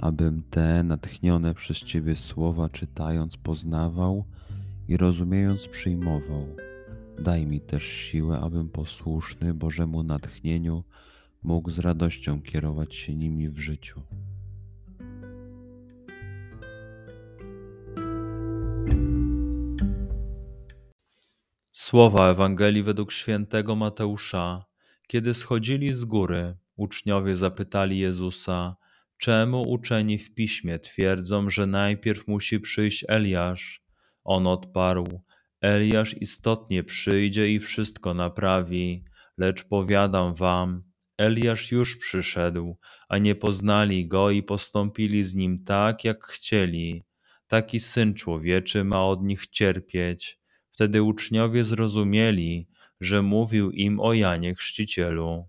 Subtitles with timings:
[0.00, 4.24] abym te natchnione przez Ciebie słowa czytając poznawał
[4.88, 6.56] i rozumiejąc przyjmował.
[7.18, 10.84] Daj mi też siłę, abym posłuszny Bożemu natchnieniu
[11.42, 14.00] mógł z radością kierować się nimi w życiu.
[21.72, 24.64] Słowa Ewangelii według świętego Mateusza.
[25.06, 28.76] Kiedy schodzili z góry, uczniowie zapytali Jezusa,
[29.20, 33.82] Czemu uczeni w piśmie twierdzą, że najpierw musi przyjść Eliasz?
[34.24, 35.20] On odparł:
[35.60, 39.04] Eliasz istotnie przyjdzie i wszystko naprawi,
[39.38, 40.82] lecz powiadam wam,
[41.18, 47.04] Eliasz już przyszedł, a nie poznali go i postąpili z nim tak, jak chcieli.
[47.46, 50.38] Taki syn człowieczy ma od nich cierpieć.
[50.72, 52.68] Wtedy uczniowie zrozumieli,
[53.00, 55.48] że mówił im o Janie Chrzcicielu.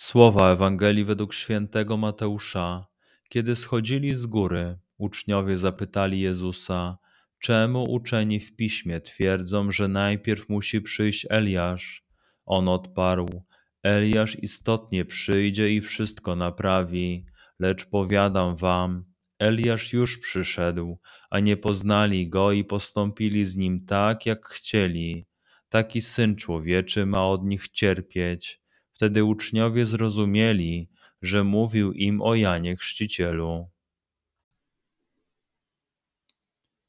[0.00, 2.86] Słowa Ewangelii według świętego Mateusza.
[3.28, 6.98] Kiedy schodzili z góry, uczniowie zapytali Jezusa,
[7.38, 12.04] czemu uczeni w piśmie twierdzą, że najpierw musi przyjść Eliasz?
[12.46, 13.44] On odparł:
[13.82, 17.26] Eliasz istotnie przyjdzie i wszystko naprawi,
[17.58, 19.04] lecz powiadam wam,
[19.38, 20.98] Eliasz już przyszedł,
[21.30, 25.26] a nie poznali go i postąpili z nim tak, jak chcieli.
[25.68, 28.60] Taki syn człowieczy ma od nich cierpieć
[28.98, 30.90] Wtedy uczniowie zrozumieli,
[31.22, 33.70] że mówił im o Janie Chrzcicielu.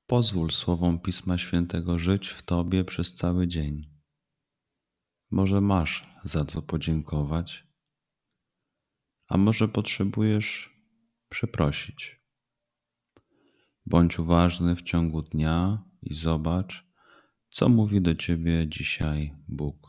[0.08, 3.90] Pozwól słowom Pisma Świętego żyć w Tobie przez cały dzień.
[5.32, 7.68] Może masz za co podziękować,
[9.28, 10.74] a może potrzebujesz
[11.30, 12.22] przeprosić.
[13.86, 16.86] Bądź uważny w ciągu dnia i zobacz,
[17.50, 19.89] co mówi do Ciebie dzisiaj Bóg.